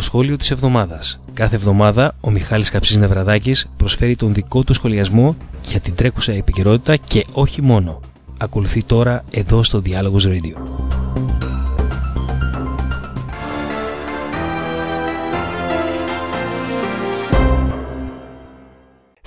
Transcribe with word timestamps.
Το 0.00 0.06
σχόλιο 0.06 0.36
της 0.36 0.50
εβδομάδας. 0.50 1.20
Κάθε 1.34 1.56
εβδομάδα 1.56 2.14
ο 2.20 2.30
Μιχάλης 2.30 2.70
Καψής 2.70 2.98
Νευραδάκης 2.98 3.70
προσφέρει 3.76 4.16
τον 4.16 4.34
δικό 4.34 4.62
του 4.62 4.74
σχολιασμό 4.74 5.36
για 5.64 5.80
την 5.80 5.94
τρέχουσα 5.94 6.32
επικαιρότητα 6.32 6.96
και 6.96 7.26
όχι 7.32 7.62
μόνο. 7.62 8.00
Ακολουθεί 8.38 8.82
τώρα 8.82 9.24
εδώ 9.30 9.62
στο 9.62 9.80
Διάλογος 9.80 10.26
Radio. 10.28 10.99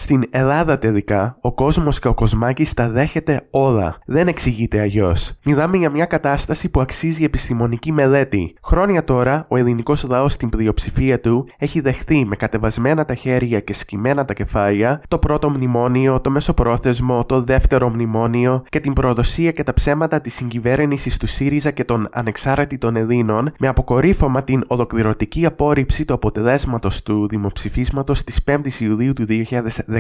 Στην 0.04 0.24
Ελλάδα 0.30 0.78
τελικά, 0.78 1.38
ο 1.42 1.54
κόσμος 1.54 2.00
και 2.00 2.08
ο 2.08 2.14
κοσμάκης 2.14 2.74
τα 2.74 2.90
δέχεται 2.90 3.48
όλα. 3.50 3.96
Δεν 4.06 4.28
εξηγείται 4.28 4.80
αλλιώς. 4.80 5.32
Μιλάμε 5.46 5.78
για 5.78 5.90
μια 5.90 6.06
κατάσταση 6.06 6.70
που 6.70 6.82
αξίζει 6.82 7.24
επιστημονική 7.24 7.92
μελέτη. 7.92 8.56
Χρόνια 8.64 9.04
τώρα, 9.04 9.46
ο 9.50 9.58
ελληνικός 9.58 10.04
λαός 10.04 10.34
στην 10.34 10.50
πλειοψηφία 10.50 11.20
του 11.20 11.48
έχει 11.58 11.80
δεχθεί 11.80 12.26
με 12.26 12.36
κατεβασμένα 12.36 13.06
τα 13.06 13.16
χέρια 13.16 13.60
και 13.60 13.74
σκυμμένα 13.74 14.26
τα 14.26 14.34
κεφάλια 14.34 15.02
το 15.08 15.18
πρώτο 15.18 15.50
μνημόνιο, 15.50 16.22
το 16.22 16.30
μεσοπρόθεσμο, 16.30 17.26
το 17.26 17.42
δεύτερο 17.42 17.90
μνημόνιο 17.90 18.64
και 18.70 18.80
την 18.80 18.94
προδοσία 18.94 19.52
και 19.52 19.64
τα 19.64 19.74
ψέματα 19.74 20.22
της 20.22 20.34
συγκυβέρνησης 20.34 21.18
του 21.18 21.28
ΣΥΡΙΖΑ 21.28 21.72
και 21.72 21.84
των 21.84 22.08
ανεξάρτητων 22.12 22.96
Ελλήνων 22.96 23.52
με 23.60 23.68
αποκορύφωμα 23.68 24.44
την 24.44 24.64
ολοκληρωτική 24.68 25.46
απόρριψη 25.46 26.06
του 26.06 26.14
αποτελέσματος 26.14 27.04
του 27.04 27.28
δημοψηφίσματος 27.28 28.24
της 28.24 28.40
5η 28.46 28.80
Ιουλίου 28.80 29.14
του 29.14 29.26
2010 29.28 29.93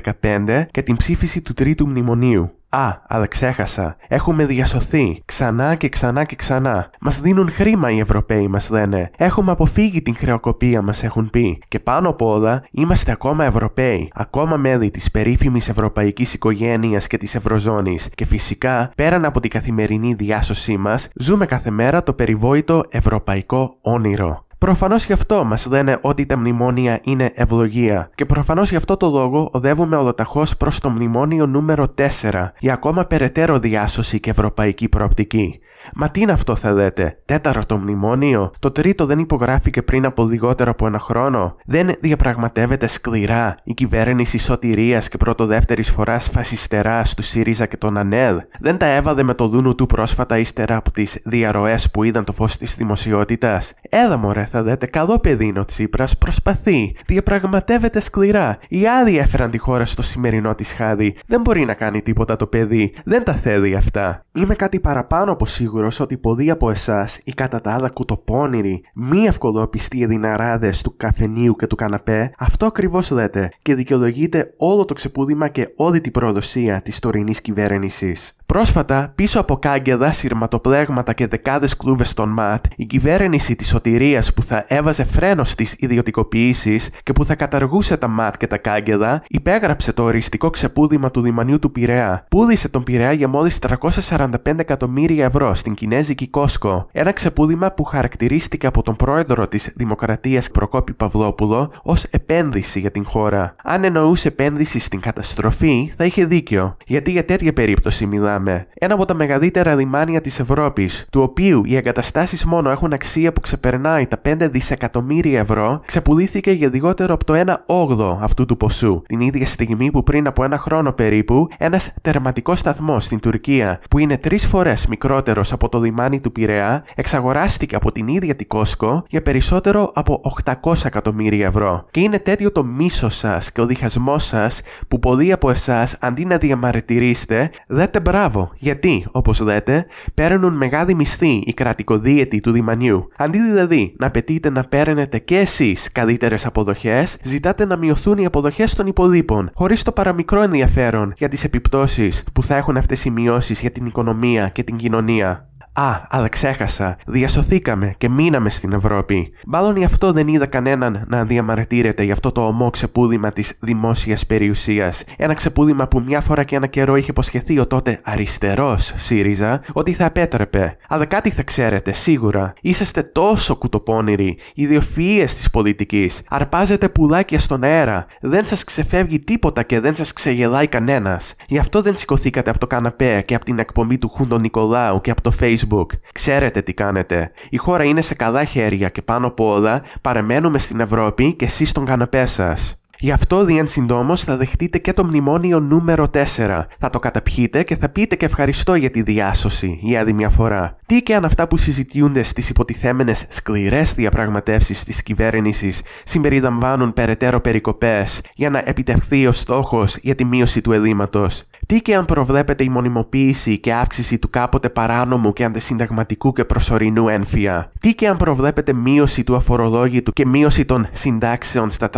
και 0.72 0.82
την 0.82 0.98
ψήφιση 0.98 1.42
του 1.42 1.54
τρίτου 1.54 1.88
μνημονίου. 1.88 2.52
Α, 2.70 3.02
αλλά 3.08 3.28
ξέχασα. 3.28 3.96
Έχουμε 4.08 4.46
διασωθεί. 4.46 5.22
Ξανά 5.26 5.76
και 5.76 5.90
ξανά 5.90 6.24
και 6.24 6.36
ξανά. 6.36 6.90
Μας 7.00 7.22
δίνουν 7.22 7.52
χρήμα 7.52 7.92
οι 7.92 8.00
Ευρωπαίοι, 8.00 8.48
μας 8.48 8.70
λένε. 8.70 9.10
Έχουμε 9.18 9.52
αποφύγει 9.52 10.02
την 10.02 10.16
χρεοκοπία, 10.16 10.82
μας 10.82 11.04
έχουν 11.04 11.30
πει. 11.30 11.62
Και 11.68 11.80
πάνω 11.80 12.10
απ' 12.10 12.22
όλα, 12.22 12.64
είμαστε 12.72 13.12
ακόμα 13.12 13.46
Ευρωπαίοι. 13.46 14.12
Ακόμα 14.14 14.58
μέλη 14.58 14.92
της 14.92 15.12
περίφημης 15.12 15.70
ευρωπαϊκής 15.70 16.34
οικογένειας 16.34 17.08
και 17.08 17.18
της 17.18 17.36
Ευρωζώνης. 17.36 18.10
Και 18.16 18.26
φυσικά, 18.26 18.92
πέραν 18.96 19.26
από 19.26 19.40
την 19.40 19.50
καθημερινή 19.50 20.14
διάσωσή 20.14 20.78
μας, 20.78 21.10
ζούμε 21.16 21.46
κάθε 21.46 21.72
μέρα 21.72 22.04
το 22.04 22.14
περιβόητο 22.14 22.84
ευρωπαϊκό 22.90 23.76
όνειρο. 23.82 24.46
Προφανώς 24.64 25.06
γι' 25.06 25.14
αυτό 25.14 25.44
μας 25.44 25.66
λένε 25.66 25.98
ότι 26.02 26.26
τα 26.26 26.38
μνημόνια 26.38 27.00
είναι 27.04 27.32
ευλογία. 27.36 28.10
Και 28.16 28.26
προφανώς 28.26 28.70
γι' 28.70 28.76
αυτό 28.76 28.98
το 28.98 29.10
λόγο 29.10 29.50
οδεύουμε 29.52 29.96
ολοταχώς 29.96 30.58
προς 30.58 30.80
το 30.80 30.90
μνημόνιο 30.90 31.46
νούμερο 31.48 31.94
4 32.22 32.52
για 32.60 32.74
ακόμα 32.74 33.06
περαιτέρω 33.06 33.60
διάσωση 33.60 34.20
και 34.20 34.30
ευρωπαϊκή 34.30 34.90
προοπτική. 34.90 35.60
Μα 35.96 36.10
τι 36.10 36.22
είναι 36.22 36.32
αυτό 36.32 36.56
θα 36.56 36.72
λέτε, 36.72 37.18
τέταρτο 37.26 37.78
μνημόνιο, 37.78 38.52
το 38.60 38.72
τρίτο 38.72 39.06
δεν 39.06 39.20
υπογράφηκε 39.20 39.82
πριν 39.82 40.06
από 40.06 40.26
λιγότερο 40.26 40.72
από 40.72 40.88
ένα 40.88 41.00
χρόνο, 41.00 41.56
δεν 41.66 41.92
διαπραγματεύεται 42.00 42.88
σκληρά 42.88 43.56
η 43.64 43.74
κυβέρνηση 43.74 44.38
σωτηρίας 44.38 45.10
και 45.10 45.18
πρώτο-δεύτερη 45.18 45.84
φοράς 45.84 46.30
φασιστεράς 46.30 47.14
του 47.14 47.22
ΣΥΡΙΖΑ 47.22 47.66
και 47.66 47.78
τον 47.78 47.98
ΑΝΕΛ, 47.98 48.42
δεν 48.60 48.78
τα 48.78 48.86
έβαλε 48.86 49.24
με 49.24 49.34
το 49.34 49.48
δούνου 49.48 49.76
του 49.76 49.86
πρόσφατα 49.86 50.38
ύστερα 50.38 50.76
από 50.76 50.92
τις 50.92 51.20
διαρροές 51.24 51.92
που 51.92 52.04
είδαν 52.04 52.24
το 52.24 52.34
φως 52.34 52.58
της 52.58 52.76
δημοσιότητας; 52.76 53.74
Έλα 53.90 54.18
μωρέ 54.18 54.46
θα 54.46 54.64
δείτε, 54.64 54.86
καλό 54.86 55.20
παιδί 55.20 55.46
είναι 55.46 55.60
ο 55.60 55.66
Τσίπρας, 55.66 56.18
προσπαθεί, 56.18 56.96
διαπραγματεύεται 57.06 58.00
σκληρά. 58.00 58.58
Οι 58.68 58.88
άλλοι 58.88 59.18
έφεραν 59.18 59.52
τη 59.52 59.58
χώρα 59.58 59.86
στο 59.86 60.02
σημερινό 60.02 60.56
της 60.56 60.74
χάδι. 60.74 61.16
Δεν 61.28 61.42
μπορεί 61.42 61.66
να 61.66 61.74
κάνει 61.74 62.02
τίποτα 62.02 62.36
το 62.36 62.46
παιδί, 62.46 62.94
δεν 63.04 63.24
τα 63.24 63.34
θέλει 63.34 63.76
αυτά. 63.76 64.26
Είμαι 64.34 64.56
κάτι 64.56 64.80
παραπάνω 64.80 65.32
από 65.32 65.46
σίγουρο 65.46 65.73
σίγουρος 65.74 66.00
ότι 66.00 66.18
πολλοί 66.18 66.50
από 66.50 66.70
εσάς, 66.70 67.20
οι 67.24 67.34
κατά 67.34 67.62
τα 67.62 67.74
άλλα 67.74 67.90
κουτοπώνηροι, 67.90 68.84
μη 68.96 69.24
ευκολόπιστοι 69.24 70.02
εδιναράδε 70.04 70.74
του 70.84 70.98
καφενείου 70.98 71.56
και 71.56 71.68
του 71.68 71.76
καναπέ, 71.76 72.32
αυτό 72.38 72.66
ακριβώς 72.66 73.10
λέτε 73.10 73.50
και 73.62 73.76
δικαιολογείτε 73.76 74.54
όλο 74.58 74.86
το 74.86 74.94
ξεπούδημα 74.94 75.48
και 75.48 75.70
όλη 75.76 76.02
την 76.02 76.12
προδοσία 76.12 76.82
της 76.82 77.00
τωρινής 77.00 77.42
κυβέρνησης. 77.42 78.36
Πρόσφατα, 78.46 79.12
πίσω 79.16 79.40
από 79.40 79.58
κάγκεδα, 79.58 80.12
σειρματοπλέγματα 80.12 81.14
και 81.14 81.28
δεκάδες 81.28 81.78
κλούβες 81.78 82.14
των 82.14 82.30
ΜΑΤ, 82.30 82.66
η 82.76 82.86
κυβέρνηση 82.86 83.56
της 83.56 83.68
σωτηρίας 83.68 84.34
που 84.34 84.44
θα 84.44 84.66
έβαζε 84.68 85.04
φρένος 85.04 85.50
στις 85.50 85.76
ιδιωτικοποιήσεις 85.80 86.90
και 87.04 87.12
που 87.12 87.26
θα 87.26 87.36
καταργούσε 87.36 87.98
τα 87.98 88.08
ΜΑΤ 88.08 88.38
και 88.38 88.48
τα 88.48 88.58
κάγκεδα, 88.58 89.24
υπέγραψε 89.28 89.94
το 89.94 90.04
οριστικό 90.04 90.50
ξεπούδημα 90.50 91.12
του 91.12 91.24
λιμανιού 91.24 91.60
του 91.60 91.72
Πειραιά. 91.72 92.26
Πούλησε 92.30 92.70
τον 92.70 92.84
Πειραιά 92.84 93.12
για 93.12 93.28
μόλις 93.28 93.60
345 93.60 94.36
εκατομμύρια 94.58 95.26
ευρώ 95.26 95.54
στην 95.64 95.76
κινέζικη 95.76 96.28
Κόσκο. 96.28 96.88
Ένα 96.92 97.12
ξεπούδημα 97.12 97.72
που 97.72 97.84
χαρακτηρίστηκε 97.84 98.68
από 98.68 98.82
τον 98.82 98.96
πρόεδρο 98.96 99.48
της 99.48 99.74
Δημοκρατίας 99.76 100.52
Προκόπη 100.52 100.94
Παυλόπουλο 100.94 101.72
ως 101.84 102.04
επένδυση 102.04 102.80
για 102.80 102.92
την 102.92 103.06
χώρα. 103.06 103.56
Αν 103.64 103.84
εννοούσε 103.84 104.28
επένδυση 104.28 104.80
στην 104.80 105.00
καταστροφή, 105.00 105.94
θα 105.98 106.06
είχε 106.06 106.26
δίκιο. 106.26 106.78
Γιατί 106.86 107.12
για 107.12 107.26
τέτοια 107.26 107.54
περίπτωση 107.54 108.06
μιλάμε 108.06 108.68
ένα 108.74 108.94
από 108.94 109.06
τα 109.06 109.14
μεγαλύτερα 109.14 109.76
λιμάνια 109.76 110.22
της 110.22 110.40
Ευρώπης, 110.40 111.08
του 111.12 111.22
οποίου 111.22 111.62
οι 111.66 111.76
εγκαταστάσεις 111.76 112.46
μόνο 112.46 112.70
έχουν 112.70 112.94
αξία 112.94 113.34
που 113.34 113.42
ξεπερνάει 113.42 114.08
τα 114.08 114.22
5 114.26 114.50
δισεκατομμύρια 114.52 115.40
ευρώ, 115.40 115.82
ξεπουλήθηκε 115.86 116.52
για 116.52 116.70
λιγότερο 116.74 117.14
από 117.14 117.24
το 117.24 117.34
1 117.34 117.56
8 117.66 118.18
αυτού 118.22 118.46
του 118.46 118.58
ποσού, 118.58 119.02
την 119.06 119.20
ίδια 119.20 119.46
στιγμή 119.46 119.92
που 119.92 120.04
πριν 120.04 120.28
από 120.28 120.44
ένα 120.44 120.58
χρόνο 120.58 120.92
περίπου, 120.92 121.48
ένας 121.58 121.94
τερματικός 122.02 122.60
σταθμός 122.60 123.06
στην 123.06 123.20
Τουρκία, 123.20 123.80
που 123.90 124.00
είναι 124.00 124.18
τρεις 124.18 124.48
φορές 124.48 124.88
μικρότερος 124.88 125.53
από 125.54 125.70
το 125.70 125.80
λιμάνι 125.80 126.20
του 126.22 126.32
Πειραιά, 126.32 126.84
εξαγοράστηκε 126.96 127.76
από 127.76 127.92
την 127.92 128.08
ίδια 128.08 128.36
την 128.36 128.48
Κόσκο 128.48 129.04
για 129.10 129.22
περισσότερο 129.22 129.92
από 129.96 130.22
800 130.64 130.86
εκατομμύρια 130.86 131.46
ευρώ. 131.48 131.86
Και 131.92 132.00
είναι 132.00 132.20
τέτοιο 132.20 132.52
το 132.52 132.64
μίσος 132.64 133.16
σας 133.18 133.52
και 133.52 133.62
ο 133.62 133.66
διχασμός 133.66 134.26
σας 134.26 134.62
που 134.88 135.00
πολλοί 135.00 135.32
από 135.32 135.50
εσάς 135.50 135.98
αντί 136.02 136.26
να 136.26 136.38
διαμαρτυρήσετε, 136.38 137.52
λέτε 137.68 138.00
μπράβο 138.00 138.52
γιατί, 138.58 139.06
όπως 139.12 139.40
λέτε, 139.40 139.86
παίρνουν 140.14 140.54
μεγάλη 140.54 140.94
μισθή 140.94 141.44
οι 141.46 141.54
κρατικοδίαιτοι 141.54 142.40
του 142.40 142.52
Δημανιού. 142.52 143.08
Αντί 143.18 143.40
δηλαδή 143.40 143.96
να 144.00 144.08
απαιτείτε 144.08 144.50
να 144.50 144.64
παίρνετε 144.64 145.20
και 145.20 145.38
εσείς 145.38 145.92
καλύτερες 145.92 146.46
αποδοχές, 146.46 147.18
ζητάτε 147.24 147.66
να 147.66 147.78
μειωθούν 147.78 148.18
οι 148.18 148.26
αποδοχές 148.26 148.76
των 148.76 148.88
υπολείπων, 148.88 149.50
χωρίς 149.54 149.84
το 149.84 149.92
παραμικρό 149.92 150.42
ενδιαφέρον 150.42 151.14
για 151.18 151.30
τις 151.30 151.44
επιπτώσεις 151.44 152.24
που 152.34 152.44
θα 152.44 152.56
έχουν 152.56 152.78
αυτές 152.78 153.06
οι 153.06 153.10
μειώσεις 153.10 153.62
για 153.62 153.72
την 153.72 153.86
οικονομία 153.86 154.50
και 154.50 154.64
την 154.64 154.78
κοινωνία. 154.78 155.43
Α, 155.76 156.02
αλλά 156.10 156.28
ξέχασα. 156.28 156.98
Διασωθήκαμε 157.06 157.94
και 157.98 158.10
μείναμε 158.10 158.50
στην 158.50 158.72
Ευρώπη. 158.74 159.32
Μάλλον 159.46 159.78
γι' 159.78 159.84
αυτό 159.84 160.12
δεν 160.12 160.28
είδα 160.28 160.46
κανέναν 160.46 161.04
να 161.08 161.26
διαμαρτύρεται 161.26 162.04
για 162.04 162.14
αυτό 162.14 162.32
το 162.32 162.42
ομό 162.42 162.70
ξεπούδημα 162.70 163.32
της 163.32 163.58
δημόσιας 163.60 164.26
περιουσίας. 164.26 165.04
Ένα 165.18 165.34
ξεπούδημα 165.34 165.88
που 165.88 166.00
μια 166.00 166.22
φορά 166.22 166.44
και 166.44 166.56
ένα 166.56 166.68
καιρό 166.68 166.96
είχε 166.96 167.12
υποσχεθεί 167.12 167.60
ο 167.60 167.68
τότε 167.68 168.00
αριστερός 168.04 168.94
ΣΥΡΙΖΑ 168.96 169.62
ότι 169.74 169.94
θα 169.94 170.06
επέτρεπε. 170.06 170.78
Αλλά 170.88 171.06
κάτι 171.06 171.30
θα 171.30 171.44
ξέρετε, 171.44 171.94
σίγουρα. 171.94 172.54
Είσαστε 172.62 173.02
τόσο 173.02 173.56
κουτοπώνηροι, 173.56 174.38
ιδιοφυίε 174.54 175.24
της 175.24 175.50
πολιτικής. 175.50 176.22
Αρπάζετε 176.30 176.90
πουλάκια 176.90 177.40
στον 177.40 177.64
αέρα. 177.64 178.06
Δεν 178.22 178.46
σας 178.46 178.64
ξεφεύγει 178.64 179.20
τίποτα 179.20 179.64
και 179.64 179.80
δεν 179.80 179.96
σας 179.96 180.14
ξεγελάει 180.14 180.68
κανένας. 180.68 181.36
Γι' 181.48 181.58
αυτό 181.58 181.82
δεν 181.82 181.98
σηκωθήκατε 181.98 182.50
από 182.50 182.60
το 182.60 182.68
καναπέ 182.68 183.22
και 183.26 183.36
από 183.36 183.46
την 183.46 183.60
εκπομπή 183.60 183.98
του 183.98 184.10
Χούντο 184.10 184.38
Νικολάου 184.38 185.02
και 185.02 185.12
από 185.12 185.22
το 185.22 185.32
Facebook 185.40 185.62
Facebook. 185.64 185.86
Ξέρετε 186.14 186.62
τι 186.62 186.74
κάνετε. 186.74 187.32
Η 187.50 187.58
χώρα 187.58 187.84
είναι 187.84 188.02
σε 188.02 188.16
καλά 188.16 188.44
χέρια 188.44 188.90
και 188.90 189.02
πάνω 189.02 189.28
απ' 189.28 189.40
όλα 189.40 189.82
παρεμένουμε 190.02 190.60
στην 190.60 190.80
Ευρώπη 190.80 191.34
και 191.34 191.46
εσείς 191.46 191.70
στον 191.70 191.86
καναπέ 191.86 192.26
σας. 192.26 192.78
Γι' 193.00 193.12
αυτό 193.12 193.44
διεν 193.44 193.68
συντόμως 193.68 194.24
θα 194.24 194.38
δεχτείτε 194.38 194.78
και 194.78 194.94
το 194.94 195.04
μνημόνιο 195.04 195.60
νούμερο 195.60 196.08
4. 196.14 196.66
Θα 196.80 196.90
το 196.90 197.00
καταπιείτε 197.00 197.64
και 197.64 197.76
θα 197.76 197.90
πείτε 197.90 198.16
και 198.16 198.26
ευχαριστώ 198.26 198.76
για 198.76 198.90
τη 198.90 199.02
διάσωση 199.02 199.80
για 199.82 200.00
άλλη 200.00 200.14
μια 200.14 200.30
φορά. 200.30 200.78
Τι 200.86 201.02
και 201.02 201.16
αν 201.16 201.26
αυτά 201.26 201.48
που 201.48 201.58
συζητιούνται 201.58 202.24
στις 202.24 202.50
υποτιθέμενες 202.50 203.26
σκληρές 203.30 203.94
διαπραγματεύσεις 203.94 204.84
της 204.84 205.04
κυβέρνησης 205.04 205.82
συμπεριλαμβάνουν 206.04 206.94
περαιτέρω 206.94 207.42
περικοπές 207.42 208.22
για 208.36 208.50
να 208.50 208.62
επιτευχθεί 208.66 209.28
ο 209.28 209.32
στόχος 209.32 209.98
για 210.02 210.16
τη 210.16 210.26
μείωση 210.26 210.62
του 210.62 210.72
ελλείμματος; 210.72 211.44
Τι 211.68 211.82
και 211.82 211.96
αν 211.96 212.06
προβλέπεται 212.06 212.64
η 212.64 212.70
μονιμοποίηση 212.70 213.58
και 213.60 213.74
αύξηση 213.74 214.20
του 214.20 214.30
κάποτε 214.30 214.70
παράνομου 214.70 215.34
και 215.34 215.44
αντισυνταγματικού 215.44 216.34
και 216.34 216.46
προσωρινού 216.46 217.08
ένφια; 217.08 217.72
Τι 217.80 217.94
και 217.94 218.08
αν 218.08 218.18
προβλέπεται 218.18 218.74
μείωση 218.74 219.24
του 219.24 219.36
αφορολόγητου 219.36 220.12
και 220.12 220.26
μείωση 220.26 220.66
των 220.66 220.88
συντάξεων 220.92 221.72
στα 221.72 221.90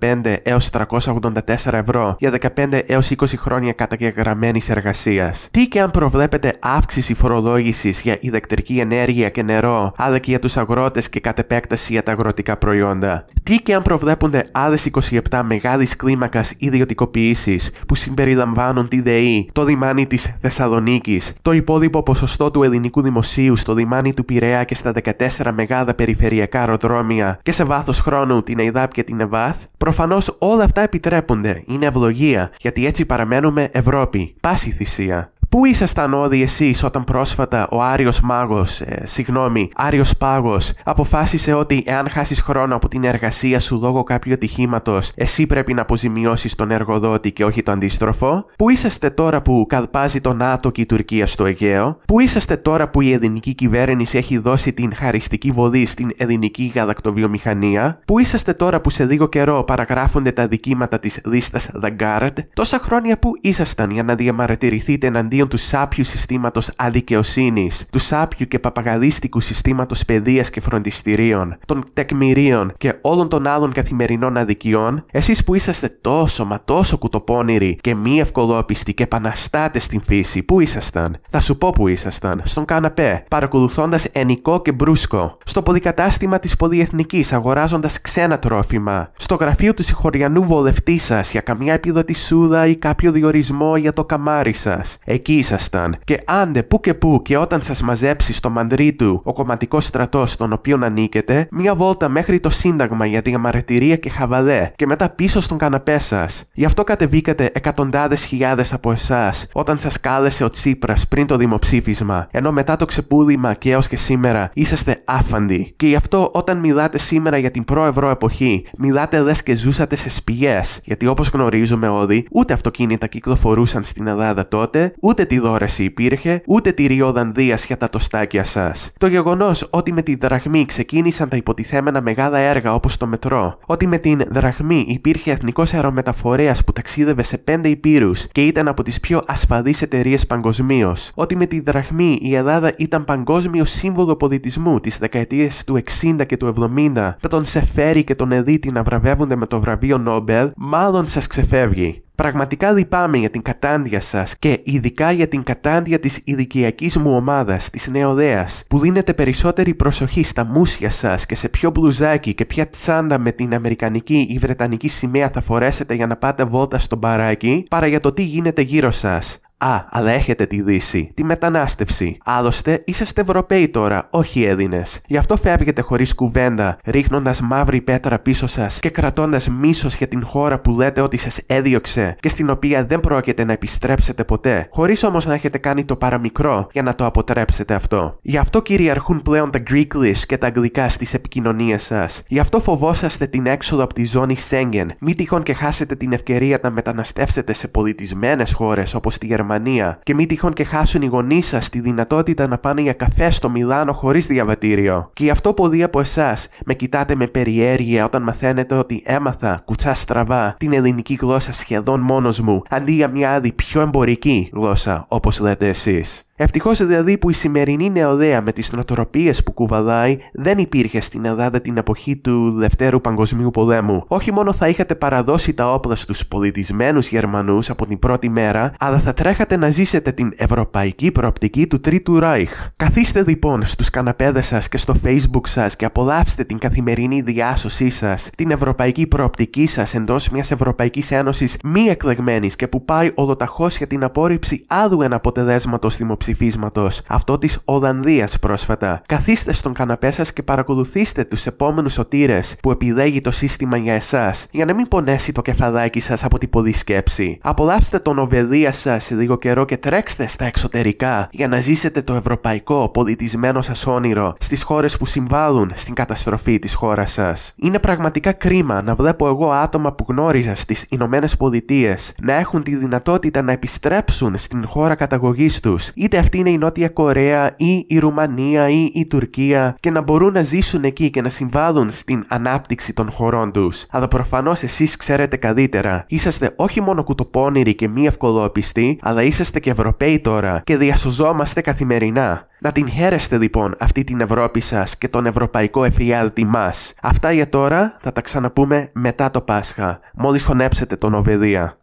345 0.00 0.36
έως 0.42 0.70
384 0.70 1.72
ευρώ 1.72 2.16
για 2.18 2.32
15 2.56 2.80
έως 2.86 3.10
20 3.16 3.24
χρόνια 3.36 3.72
καταγεγραμμένης 3.72 4.68
εργασίας; 4.68 5.48
Τι 5.50 5.66
και 5.66 5.80
αν 5.80 5.90
προβλέπεται 5.90 6.56
αύξηση 6.60 7.14
φορολόγησης 7.14 8.00
για 8.00 8.16
ηλεκτρική 8.20 8.78
ενέργεια 8.78 9.28
και 9.28 9.42
νερό, 9.42 9.92
αλλά 9.96 10.18
και 10.18 10.30
για 10.30 10.38
τους 10.38 10.56
αγρότες 10.56 11.08
και 11.08 11.20
κατ' 11.20 11.38
επέκταση 11.38 11.92
για 11.92 12.02
τα 12.02 12.12
αγροτικά 12.12 12.56
προϊόντα; 12.56 13.24
Τι 13.42 13.56
και 13.56 13.74
αν 13.74 13.82
προβλέπονται 13.82 14.42
άλλες 14.52 14.88
27 15.30 15.42
μεγάλης 15.44 15.96
κλίμακας 15.96 16.54
ιδιωτικοποιήσεις 16.58 17.70
που 17.86 17.94
συμπεριλαμβάνουν 17.94 18.79
χάνουν 18.80 18.88
τη 18.88 19.10
ΔΕΗ, 19.10 19.50
το 19.52 19.64
λιμάνι 19.64 20.06
της 20.06 20.34
Θεσσαλονίκης, 20.40 21.34
το 21.42 21.52
υπόδειγμα 21.52 22.02
ποσοστό 22.02 22.50
του 22.50 22.62
ελληνικού 22.62 23.02
δημοσίου 23.02 23.56
στο 23.56 23.74
λιμάνι 23.74 24.14
του 24.14 24.24
Πειραιά 24.24 24.64
και 24.64 24.74
στα 24.74 24.92
14 25.38 25.52
μεγάλα 25.52 25.94
περιφερειακά 25.94 26.60
αεροδρόμια 26.60 27.38
και 27.42 27.52
σε 27.52 27.64
βάθος 27.64 28.00
χρόνου 28.00 28.42
την 28.42 28.58
ΕΙΔΑΠ 28.58 28.92
και 28.92 29.02
την 29.02 29.20
ΕΒΑΘ, 29.20 29.56
προφανώς 29.78 30.36
όλα 30.38 30.64
αυτά 30.64 30.80
επιτρέπονται. 30.80 31.62
Είναι 31.66 31.86
ευλογία, 31.86 32.50
γιατί 32.60 32.86
έτσι 32.86 33.04
παραμένουμε 33.04 33.68
Ευρώπη. 33.72 34.34
Πάση 34.40 34.70
θυσία. 34.70 35.32
Πού 35.50 35.64
ήσασταν 35.64 36.14
όλοι 36.14 36.42
εσείς 36.42 36.82
όταν 36.82 37.04
πρόσφατα 37.04 37.68
ο 37.70 37.82
Άριος 37.82 38.20
Μάγος, 38.20 38.80
ε, 38.80 39.02
συγγνώμη, 39.06 39.70
Άριος 39.74 40.16
Πάγος, 40.16 40.72
αποφάσισε 40.84 41.52
ότι 41.52 41.82
εάν 41.86 42.08
χάσεις 42.10 42.40
χρόνο 42.40 42.74
από 42.74 42.88
την 42.88 43.04
εργασία 43.04 43.60
σου 43.60 43.78
λόγω 43.82 44.02
κάποιου 44.02 44.32
ατυχήματος, 44.32 45.12
εσύ 45.14 45.46
πρέπει 45.46 45.74
να 45.74 45.82
αποζημιώσεις 45.82 46.54
τον 46.54 46.70
εργοδότη 46.70 47.32
και 47.32 47.44
όχι 47.44 47.62
το 47.62 47.72
αντίστροφο; 47.72 48.44
Πού 48.56 48.70
είσαστε 48.70 49.10
τώρα 49.10 49.42
που 49.42 49.66
καλπάζει 49.68 50.20
το 50.20 50.32
ΝΑΤΟ 50.32 50.70
και 50.70 50.80
η 50.80 50.86
Τουρκία 50.86 51.26
στο 51.26 51.44
Αιγαίο; 51.44 51.98
Πού 52.06 52.20
είσαστε 52.20 52.56
τώρα 52.56 52.90
που 52.90 53.00
η 53.00 53.12
ελληνική 53.12 53.54
κυβέρνηση 53.54 54.18
έχει 54.18 54.38
δώσει 54.38 54.72
την 54.72 54.94
χαριστική 54.94 55.50
βοδή 55.50 55.86
στην 55.86 56.10
ελληνική 56.16 56.72
γαλακτοβιομηχανία; 56.74 58.00
Πού 58.04 58.18
είσαστε 58.18 58.52
τώρα 58.52 58.80
που 58.80 58.90
σε 58.90 59.04
λίγο 59.04 59.26
καιρό 59.28 59.64
παραγράφονται 59.64 60.32
τα 60.32 60.46
δικήματα 60.46 60.98
της 60.98 61.20
λίστα 61.24 61.60
Δαγκάραντ. 61.72 62.38
Τόσα 62.54 62.78
χρόνια 62.78 63.18
που 63.18 63.30
ήσασταν 63.40 63.90
για 63.90 64.02
να 64.02 64.14
διαμαρτυρηθείτε 64.14 65.06
εναντίον 65.06 65.38
εναντίον 65.40 65.48
του 65.48 65.68
σάπιου 65.68 66.04
συστήματος 66.04 66.70
αδικαιοσύνης, 66.76 67.86
του 67.92 67.98
σάπιου 67.98 68.46
και 68.46 68.58
παπαγαδίστικου 68.58 69.40
συστήματος 69.40 70.04
παιδείας 70.04 70.50
και 70.50 70.60
φροντιστηρίων, 70.60 71.56
των 71.66 71.84
τεκμηρίων 71.92 72.72
και 72.78 72.94
όλων 73.00 73.28
των 73.28 73.46
άλλων 73.46 73.72
καθημερινών 73.72 74.36
αδικιών, 74.36 75.04
εσείς 75.12 75.44
που 75.44 75.54
είσαστε 75.54 75.98
τόσο 76.00 76.44
μα 76.44 76.60
τόσο 76.64 76.98
κουτοπώνηροι 76.98 77.78
και 77.80 77.94
μη 77.94 78.20
ευκολόπιστοι 78.20 78.94
και 78.94 79.02
επαναστάτες 79.02 79.84
στην 79.84 80.00
φύση, 80.04 80.42
πού 80.42 80.60
ήσασταν; 80.60 81.16
Θα 81.30 81.40
σου 81.40 81.56
πω 81.58 81.70
που 81.70 81.88
ήσασταν. 81.88 82.42
Στον 82.44 82.64
καναπέ, 82.64 83.24
παρακολουθώντας 83.28 84.04
ενικό 84.04 84.62
και 84.62 84.72
μπρούσκο. 84.72 85.38
Στο 85.44 85.62
πολυκατάστημα 85.62 86.38
της 86.38 86.56
πολυεθνικής, 86.56 87.32
αγοράζοντας 87.32 88.00
ξένα 88.00 88.38
τρόφιμα. 88.38 89.10
Στο 89.16 89.34
γραφείο 89.34 89.74
του 89.74 89.82
συγχωριανού 89.82 90.44
βολευτή 90.44 90.98
σας 90.98 91.30
για 91.30 91.40
καμιά 91.40 91.72
επιδοτησούδα 91.72 92.66
ή 92.66 92.76
κάποιο 92.76 93.12
διορισμό 93.12 93.76
για 93.76 93.92
το 93.92 94.04
καμάρι 94.04 94.52
σας. 94.52 94.98
Εκεί 95.04 95.29
εκεί 95.30 95.38
ήσασταν. 95.38 95.96
Και 96.04 96.20
άντε 96.24 96.62
που 96.62 96.80
και 96.80 96.94
που 96.94 97.22
και 97.24 97.36
όταν 97.36 97.62
σας 97.62 97.82
μαζέψει 97.82 98.32
στο 98.32 98.50
μαντρί 98.50 98.92
του 98.92 99.20
ο 99.24 99.32
κομματικός 99.32 99.84
στρατός 99.84 100.30
στον 100.30 100.52
οποίο 100.52 100.78
ανήκετε, 100.82 101.48
μία 101.50 101.74
βόλτα 101.74 102.08
μέχρι 102.08 102.40
το 102.40 102.48
Σύνταγμα 102.50 103.06
για 103.06 103.20
διαμαρτυρία 103.20 103.96
και 103.96 104.08
χαβαλέ 104.08 104.70
και 104.76 104.86
μετά 104.86 105.08
πίσω 105.08 105.40
στον 105.40 105.58
καναπέ 105.58 105.98
σας. 105.98 106.44
Γι' 106.52 106.64
αυτό 106.64 106.84
κατεβήκατε 106.84 107.50
εκατοντάδες 107.52 108.24
χιλιάδες 108.24 108.72
από 108.72 108.92
εσάς 108.92 109.46
όταν 109.52 109.78
σας 109.78 110.00
κάλεσε 110.00 110.44
ο 110.44 110.48
Τσίπρας 110.48 111.08
πριν 111.08 111.26
το 111.26 111.36
δημοψήφισμα, 111.36 112.26
ενώ 112.30 112.52
μετά 112.52 112.76
το 112.76 112.84
ξεπούλημα 112.84 113.54
και 113.54 113.70
έως 113.70 113.88
και 113.88 113.96
σήμερα 113.96 114.50
είσαστε 114.54 115.02
άφαντοι. 115.04 115.72
Και 115.76 115.86
γι' 115.86 115.94
αυτό 115.94 116.30
όταν 116.32 116.58
μιλάτε 116.58 116.98
σήμερα 116.98 117.38
για 117.38 117.50
την 117.50 117.64
προευρώ 117.64 118.10
εποχή, 118.10 118.66
μιλάτε 118.78 119.18
λες 119.18 119.42
και 119.42 119.54
ζούσατε 119.54 119.96
σε 119.96 120.10
σπηγές, 120.10 120.80
γιατί 120.84 121.06
όπως 121.06 121.28
γνωρίζουμε 121.28 121.88
όλοι, 121.88 122.26
ούτε 122.32 122.52
αυτοκίνητα 122.52 123.06
κυκλοφορούσαν 123.06 123.84
στην 123.84 124.06
Ελλάδα 124.06 124.48
τότε, 124.48 124.92
ούτε 125.00 125.19
ούτε 125.20 125.34
τη 125.34 125.40
δόρεση 125.40 125.84
υπήρχε, 125.84 126.42
ούτε 126.46 126.72
τη 126.72 126.86
ριοδανδία 126.86 127.58
για 127.66 127.76
τα 127.76 127.88
τοστάκια 127.88 128.44
σας. 128.44 128.92
Το 128.98 129.06
γεγονός 129.06 129.66
ότι 129.70 129.92
με 129.92 130.02
τη 130.02 130.14
δραχμή 130.14 130.64
ξεκίνησαν 130.66 131.28
τα 131.28 131.36
υποτιθέμενα 131.36 132.00
μεγάλα 132.00 132.38
έργα 132.38 132.74
όπως 132.74 132.96
το 132.96 133.06
μετρό, 133.06 133.58
ότι 133.66 133.86
με 133.86 133.98
την 133.98 134.24
δραχμή 134.30 134.84
υπήρχε 134.88 135.30
εθνικός 135.30 135.74
αερομεταφορέας 135.74 136.64
που 136.64 136.72
ταξίδευε 136.72 137.22
σε 137.22 137.38
πέντε 137.38 137.68
υπήρους 137.68 138.26
και 138.32 138.46
ήταν 138.46 138.68
από 138.68 138.82
τις 138.82 139.00
πιο 139.00 139.22
ασφαλείς 139.26 139.82
εταιρείες 139.82 140.26
παγκοσμίως, 140.26 141.10
ότι 141.14 141.36
με 141.36 141.46
τη 141.46 141.60
δραχμή 141.60 142.18
η 142.22 142.34
Ελλάδα 142.34 142.72
ήταν 142.76 143.04
παγκόσμιο 143.04 143.64
σύμβολο 143.64 144.16
πολιτισμού 144.16 144.80
τις 144.80 144.98
δεκαετίες 144.98 145.64
του 145.64 145.82
60 146.02 146.26
και 146.26 146.36
του 146.36 146.46
70, 146.46 147.14
με 147.22 147.28
τον 147.28 147.44
Σεφέρι 147.44 148.04
και 148.04 148.14
τον 148.14 148.32
Εδίτη 148.32 148.72
να 148.72 148.82
βραβεύονται 148.82 149.36
με 149.36 149.46
το 149.46 149.60
βραβείο 149.60 149.98
Νόμπελ, 149.98 150.50
μάλλον 150.56 151.08
σας 151.08 151.26
ξεφεύγει. 151.26 152.02
Πραγματικά 152.20 152.72
λυπάμαι 152.72 153.16
για 153.16 153.30
την 153.30 153.42
κατάντια 153.42 154.00
σας 154.00 154.38
και 154.38 154.60
ειδικά 154.64 155.10
για 155.10 155.28
την 155.28 155.42
κατάντια 155.42 156.00
της 156.00 156.20
ηλικιακής 156.24 156.96
μου 156.96 157.14
ομάδας, 157.14 157.70
της 157.70 157.88
νεοδαία, 157.88 158.46
που 158.68 158.78
δίνετε 158.78 159.14
περισσότερη 159.14 159.74
προσοχή 159.74 160.22
στα 160.22 160.44
μουσια 160.44 160.90
σας 160.90 161.26
και 161.26 161.34
σε 161.34 161.48
ποιο 161.48 161.70
μπλουζάκι 161.70 162.34
και 162.34 162.44
ποια 162.44 162.68
τσάντα 162.68 163.18
με 163.18 163.32
την 163.32 163.54
αμερικανική 163.54 164.26
ή 164.30 164.38
βρετανική 164.38 164.88
σημαία 164.88 165.30
θα 165.30 165.40
φορέσετε 165.40 165.94
για 165.94 166.06
να 166.06 166.16
πάτε 166.16 166.44
βόλτα 166.44 166.78
στο 166.78 166.96
μπαράκι, 166.96 167.64
παρά 167.70 167.86
για 167.86 168.00
το 168.00 168.12
τι 168.12 168.22
γίνεται 168.22 168.62
γύρω 168.62 168.90
σας. 168.90 169.40
Α, 169.62 169.84
αλλά 169.90 170.10
έχετε 170.10 170.46
τη 170.46 170.62
Δύση, 170.62 171.10
τη 171.14 171.24
μετανάστευση. 171.24 172.18
Άλλωστε, 172.24 172.82
είσαστε 172.84 173.20
Ευρωπαίοι 173.20 173.68
τώρα, 173.68 174.08
όχι 174.10 174.44
Έλληνες. 174.44 175.00
Γι' 175.06 175.16
αυτό 175.16 175.36
φεύγετε 175.36 175.80
χωρίς 175.80 176.14
κουβέντα, 176.14 176.78
ρίχνοντας 176.84 177.40
μαύρη 177.40 177.80
πέτρα 177.80 178.18
πίσω 178.18 178.46
σας 178.46 178.80
και 178.80 178.90
κρατώντας 178.90 179.48
μίσος 179.48 179.96
για 179.96 180.08
την 180.08 180.24
χώρα 180.24 180.60
που 180.60 180.70
λέτε 180.70 181.00
ότι 181.00 181.16
σας 181.16 181.40
έδιωξε 181.46 182.16
και 182.20 182.28
στην 182.28 182.50
οποία 182.50 182.84
δεν 182.84 183.00
πρόκειται 183.00 183.44
να 183.44 183.52
επιστρέψετε 183.52 184.24
ποτέ, 184.24 184.68
χωρίς 184.70 185.02
όμως 185.02 185.26
να 185.26 185.34
έχετε 185.34 185.58
κάνει 185.58 185.84
το 185.84 185.96
παραμικρό 185.96 186.68
για 186.72 186.82
να 186.82 186.94
το 186.94 187.04
αποτρέψετε 187.04 187.74
αυτό. 187.74 188.18
Γι' 188.22 188.38
αυτό 188.38 188.62
κυριαρχούν 188.62 189.22
πλέον 189.22 189.50
τα 189.50 189.58
Greeklish 189.70 190.18
και 190.26 190.38
τα 190.38 190.46
αγγλικά 190.46 190.88
στις 190.88 191.14
επικοινωνίες 191.14 191.82
σας. 191.82 192.22
Γι' 192.28 192.38
αυτό 192.38 192.60
φοβόσαστε 192.60 193.26
την 193.26 193.46
έξοδο 193.46 193.82
από 193.82 193.94
τη 193.94 194.04
ζώνη 194.04 194.36
Σέγγεν, 194.36 194.92
μη 194.98 195.14
τυχόν 195.14 195.42
και 195.42 195.54
χάσετε 195.54 195.94
την 195.94 196.12
ευκαιρία 196.12 196.58
να 196.62 196.70
μεταναστεύσετε 196.70 197.52
σε 197.52 197.68
πολιτισμένες 197.68 198.52
χώρες 198.52 198.94
όπως 198.94 199.18
τη 199.18 199.26
Γερμανία 199.26 199.48
Γερμανία 199.56 199.98
και 200.02 200.14
μη 200.14 200.26
τυχόν 200.26 200.52
και 200.52 200.64
χάσουν 200.64 201.02
οι 201.02 201.06
γονείς 201.06 201.46
σας 201.46 201.68
τη 201.68 201.80
δυνατότητα 201.80 202.46
να 202.46 202.58
πάνε 202.58 202.80
για 202.80 202.92
καφέ 202.92 203.30
στο 203.30 203.48
Μιλάνο 203.48 203.92
χωρίς 203.92 204.26
διαβατήριο. 204.26 205.10
Και 205.12 205.24
γι' 205.24 205.30
αυτό 205.30 205.52
πολλοί 205.52 205.82
από 205.82 206.00
εσάς 206.00 206.48
με 206.64 206.74
κοιτάτε 206.74 207.14
με 207.14 207.26
περιέργεια 207.26 208.04
όταν 208.04 208.22
μαθαίνετε 208.22 208.74
ότι 208.74 209.02
έμαθα 209.06 209.62
κουτσά 209.64 209.94
στραβά 209.94 210.54
την 210.58 210.72
ελληνική 210.72 211.18
γλώσσα 211.20 211.52
σχεδόν 211.52 212.00
μόνος 212.00 212.40
μου 212.40 212.62
αντί 212.68 212.92
για 212.92 213.08
μια 213.08 213.30
άλλη 213.30 213.52
πιο 213.52 213.80
εμπορική 213.80 214.50
γλώσσα 214.52 215.04
όπως 215.08 215.40
λέτε 215.40 215.68
εσείς. 215.68 216.29
Ευτυχώς 216.42 216.86
δηλαδή 216.86 217.18
που 217.18 217.30
η 217.30 217.32
σημερινή 217.32 217.90
νεοδαία 217.90 218.42
με 218.42 218.52
τις 218.52 218.72
νοοτροπίες 218.72 219.42
που 219.42 219.52
κουβαλάει 219.52 220.18
δεν 220.32 220.58
υπήρχε 220.58 221.00
στην 221.00 221.24
Ελλάδα 221.24 221.60
την 221.60 221.76
εποχή 221.76 222.16
του 222.16 222.50
Δευτέρου 222.50 223.00
Παγκοσμίου 223.00 223.50
Πολέμου. 223.50 224.04
Όχι 224.06 224.32
μόνο 224.32 224.52
θα 224.52 224.68
είχατε 224.68 224.94
παραδώσει 224.94 225.54
τα 225.54 225.72
όπλα 225.72 225.94
στους 225.94 226.26
πολιτισμένους 226.26 227.08
Γερμανούς 227.08 227.70
από 227.70 227.86
την 227.86 227.98
πρώτη 227.98 228.28
μέρα, 228.28 228.72
αλλά 228.78 228.98
θα 228.98 229.12
τρέχατε 229.12 229.56
να 229.56 229.70
ζήσετε 229.70 230.12
την 230.12 230.32
ευρωπαϊκή 230.36 231.10
προοπτική 231.12 231.66
του 231.66 231.80
Τρίτου 231.80 232.18
Ράιχ. 232.18 232.68
Καθίστε 232.76 233.24
λοιπόν 233.26 233.64
στους 233.64 233.90
καναπέδες 233.90 234.46
σας 234.46 234.68
και 234.68 234.76
στο 234.76 234.94
Facebook 235.04 235.46
σας 235.46 235.76
και 235.76 235.84
απολαύστε 235.84 236.44
την 236.44 236.58
καθημερινή 236.58 237.20
διάσωσή 237.20 237.88
σας, 237.88 238.30
την 238.36 238.50
ευρωπαϊκή 238.50 239.06
προοπτική 239.06 239.66
σας 239.66 239.94
εντός 239.94 240.28
μιας 240.28 240.50
Ευρωπαϊκής 240.50 241.10
Ένωσης 241.10 241.56
μη 241.64 241.82
εκλεγμένης 241.82 242.56
και 242.56 242.68
που 242.68 242.84
πάει 242.84 243.10
ολοταχώς 243.14 243.76
για 243.76 243.86
την 243.86 244.04
απόρριψη 244.04 244.64
άλλου 244.68 245.02
ένα 245.02 245.16
αποτελέσματος 245.16 245.96
δημοψηφίου 245.96 246.28
ψηφίσματος, 246.32 247.02
αυτό 247.06 247.38
της 247.38 247.60
Ολλανδίας 247.64 248.38
πρόσφατα. 248.38 249.02
Καθίστε 249.06 249.52
στον 249.52 249.72
καναπέ 249.72 250.10
σας 250.10 250.32
και 250.32 250.42
παρακολουθήστε 250.42 251.24
τους 251.24 251.46
επόμενους 251.46 251.92
σωτήρες 251.92 252.56
που 252.62 252.70
επιλέγει 252.70 253.20
το 253.20 253.30
σύστημα 253.30 253.76
για 253.76 253.94
εσάς, 253.94 254.46
για 254.50 254.64
να 254.64 254.74
μην 254.74 254.88
πονέσει 254.88 255.32
το 255.32 255.42
κεφαλάκι 255.42 256.00
σας 256.00 256.24
από 256.24 256.38
την 256.38 256.50
πολλή 256.50 256.72
σκέψη. 256.72 257.38
Απολαύστε 257.42 257.98
τον 257.98 258.18
οβεδία 258.18 258.72
σας 258.72 259.04
σε 259.04 259.14
λίγο 259.14 259.36
καιρό 259.36 259.64
και 259.64 259.76
τρέξτε 259.76 260.28
στα 260.28 260.44
εξωτερικά 260.44 261.28
για 261.30 261.48
να 261.48 261.60
ζήσετε 261.60 262.02
το 262.02 262.14
ευρωπαϊκό 262.14 262.88
πολιτισμένο 262.88 263.62
σας 263.62 263.86
όνειρο 263.86 264.34
στις 264.40 264.62
χώρες 264.62 264.96
που 264.96 265.06
συμβάλλουν 265.06 265.72
στην 265.74 265.94
καταστροφή 265.94 266.58
της 266.58 266.74
χώρας 266.74 267.12
σας. 267.12 267.54
Είναι 267.56 267.78
πραγματικά 267.78 268.32
κρίμα 268.32 268.82
να 268.82 268.94
βλέπω 268.94 269.28
εγώ 269.28 269.50
άτομα 269.50 269.92
που 269.92 270.04
γνώριζα 270.08 270.54
στις 270.54 270.86
Ηνωμένες 270.88 271.36
Πολιτείες 271.36 272.14
να 272.22 272.32
έχουν 272.32 272.62
τη 272.62 272.76
δυνατότητα 272.76 273.42
να 273.42 273.52
επιστρέψουν 273.52 274.36
στην 274.36 274.66
χώρα 274.66 274.94
καταγωγής 274.94 275.60
τους, 275.60 275.90
είτε 275.94 276.18
αυτή 276.20 276.38
είναι 276.38 276.50
η 276.50 276.58
Νότια 276.58 276.88
Κορέα 276.88 277.52
ή 277.56 277.84
η 277.88 277.98
Ρουμανία 277.98 278.68
ή 278.68 278.90
η 278.94 279.06
Τουρκία 279.06 279.74
και 279.80 279.90
να 279.90 280.00
μπορούν 280.00 280.32
να 280.32 280.42
ζήσουν 280.42 280.84
εκεί 280.84 281.10
και 281.10 281.22
να 281.22 281.28
συμβάλλουν 281.28 281.90
στην 281.90 282.24
ανάπτυξη 282.28 282.92
των 282.92 283.10
χωρών 283.10 283.52
τους. 283.52 283.86
Αλλά 283.90 284.08
προφανώς 284.08 284.62
εσείς 284.62 284.96
ξέρετε 284.96 285.36
καλύτερα. 285.36 286.04
Είσαστε 286.08 286.52
όχι 286.56 286.80
μόνο 286.80 287.04
κουτοπώνηροι 287.04 287.74
και 287.74 287.88
μη 287.88 288.06
ευκολόπιστοι, 288.06 288.98
αλλά 289.02 289.22
είσαστε 289.22 289.60
και 289.60 289.70
Ευρωπαίοι 289.70 290.18
τώρα 290.18 290.60
και 290.64 290.76
διασωζόμαστε 290.76 291.60
καθημερινά. 291.60 292.48
Να 292.60 292.72
την 292.72 292.88
χαίρεστε 292.88 293.38
λοιπόν 293.38 293.74
αυτή 293.78 294.04
την 294.04 294.20
Ευρώπη 294.20 294.60
σας 294.60 294.98
και 294.98 295.08
τον 295.08 295.26
ευρωπαϊκό 295.26 295.84
εφιάλτη 295.84 296.44
μας. 296.44 296.94
Αυτά 297.02 297.32
για 297.32 297.48
τώρα 297.48 297.96
θα 298.00 298.12
τα 298.12 298.20
ξαναπούμε 298.20 298.90
μετά 298.92 299.30
το 299.30 299.40
Πάσχα, 299.40 300.00
μόλις 300.14 300.42
χωνέψετε 300.42 300.96
τον 300.96 301.14
Οβεδία. 301.14 301.79